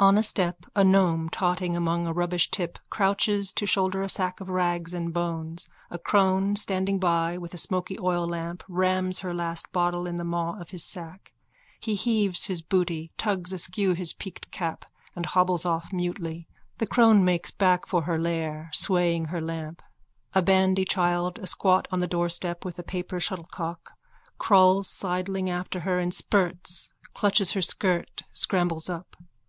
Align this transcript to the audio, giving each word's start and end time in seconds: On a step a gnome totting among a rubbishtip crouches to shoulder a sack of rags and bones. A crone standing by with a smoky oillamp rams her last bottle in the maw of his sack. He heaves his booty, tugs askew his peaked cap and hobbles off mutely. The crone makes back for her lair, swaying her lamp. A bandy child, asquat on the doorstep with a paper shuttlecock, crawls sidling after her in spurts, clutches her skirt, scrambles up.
On 0.00 0.18
a 0.18 0.24
step 0.24 0.66
a 0.74 0.82
gnome 0.82 1.28
totting 1.28 1.76
among 1.76 2.04
a 2.04 2.12
rubbishtip 2.12 2.80
crouches 2.90 3.52
to 3.52 3.64
shoulder 3.64 4.02
a 4.02 4.08
sack 4.08 4.40
of 4.40 4.48
rags 4.48 4.92
and 4.92 5.14
bones. 5.14 5.68
A 5.88 6.00
crone 6.00 6.56
standing 6.56 6.98
by 6.98 7.38
with 7.38 7.54
a 7.54 7.58
smoky 7.58 7.96
oillamp 7.96 8.62
rams 8.68 9.20
her 9.20 9.32
last 9.32 9.70
bottle 9.70 10.08
in 10.08 10.16
the 10.16 10.24
maw 10.24 10.58
of 10.58 10.70
his 10.70 10.82
sack. 10.84 11.32
He 11.78 11.94
heaves 11.94 12.46
his 12.46 12.60
booty, 12.60 13.12
tugs 13.16 13.52
askew 13.52 13.92
his 13.92 14.12
peaked 14.12 14.50
cap 14.50 14.84
and 15.14 15.26
hobbles 15.26 15.64
off 15.64 15.92
mutely. 15.92 16.48
The 16.78 16.86
crone 16.88 17.24
makes 17.24 17.52
back 17.52 17.86
for 17.86 18.02
her 18.02 18.18
lair, 18.18 18.70
swaying 18.72 19.26
her 19.26 19.40
lamp. 19.40 19.80
A 20.34 20.42
bandy 20.42 20.84
child, 20.84 21.38
asquat 21.38 21.86
on 21.92 22.00
the 22.00 22.08
doorstep 22.08 22.64
with 22.64 22.80
a 22.80 22.82
paper 22.82 23.20
shuttlecock, 23.20 23.92
crawls 24.38 24.88
sidling 24.88 25.48
after 25.48 25.78
her 25.78 26.00
in 26.00 26.10
spurts, 26.10 26.92
clutches 27.14 27.52
her 27.52 27.62
skirt, 27.62 28.22
scrambles 28.32 28.90
up. 28.90 29.16